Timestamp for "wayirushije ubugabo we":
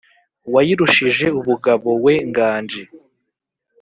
0.53-2.13